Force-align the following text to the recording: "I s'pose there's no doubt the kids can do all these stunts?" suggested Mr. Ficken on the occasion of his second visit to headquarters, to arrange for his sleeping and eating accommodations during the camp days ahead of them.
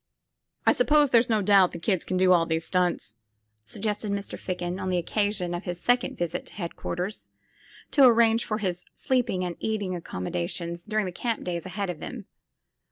"I 0.65 0.71
s'pose 0.71 1.11
there's 1.11 1.29
no 1.29 1.43
doubt 1.43 1.73
the 1.73 1.77
kids 1.79 2.05
can 2.05 2.17
do 2.17 2.31
all 2.31 2.47
these 2.47 2.65
stunts?" 2.65 3.13
suggested 3.63 4.11
Mr. 4.11 4.35
Ficken 4.35 4.81
on 4.81 4.89
the 4.89 4.97
occasion 4.97 5.53
of 5.53 5.65
his 5.65 5.79
second 5.79 6.17
visit 6.17 6.47
to 6.47 6.53
headquarters, 6.55 7.27
to 7.91 8.05
arrange 8.05 8.43
for 8.43 8.57
his 8.57 8.83
sleeping 8.95 9.45
and 9.45 9.57
eating 9.59 9.95
accommodations 9.95 10.83
during 10.83 11.05
the 11.05 11.11
camp 11.11 11.43
days 11.43 11.67
ahead 11.67 11.91
of 11.91 11.99
them. 11.99 12.25